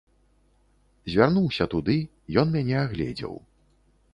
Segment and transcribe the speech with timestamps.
[1.15, 1.97] Звярнуўся туды,
[2.45, 3.33] ён мяне агледзеў.